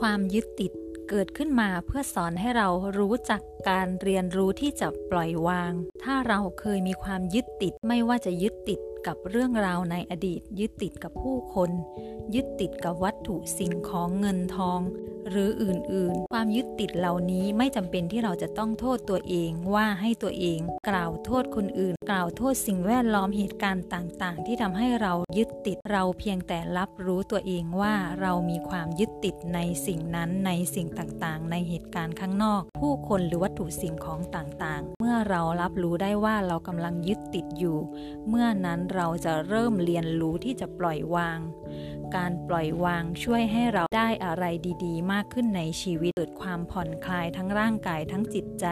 [0.00, 0.72] ความยึดติด
[1.08, 5.72] เกิดขึ้นมาเพื่อสอนให้เรารู้จักการเรียนรู้ที่จะปล่อยวาง
[6.04, 11.70] ถ้าเราเคยมีความยึดติดไม่ว่าจะยึดติดกับเรื่องราวในอดีต ยึดติดกับผู้คน
[12.34, 14.80] ยึดติดกับวัตถุสิ่งของเงินทอง
[15.30, 20.58] หรืออื่นๆ ความยึดติดเหล่านี้ไม่จำเป็นที่เราจะต้องโทษตัวเองว่าให้ตัวเอง
[20.88, 37.78] กล่าวโทษคนอื่น กล่าวโทษสิ่งแวดล้อมเหตุการณ์ต่างๆ ที่ทำให้เรายึดติดเราเพียงแต่รับรู้ตัวเองว่าเรามีความยึดติดในสิ่งนั้นในสิ่งต่างๆ ในเหตุการณ์ข้างนอก ผู้คนหรือวัตถุสิ่งของต่างๆ เมื่อเรารับรู้ได้ว่าเรากำลังยึดติดอยู่
[38.28, 41.38] เมื่อนั้นเราจะเริ่มเรียนรู้ที่จะปล่อยวาง
[42.16, 44.44] การปล่อยวางช่วยให้เราได้อะไร
[44.84, 48.66] ดี ๆ มากขึ้นในชีวิตเกิดความผ่อนคลายทั้งร่างกายทั้งจิตใจ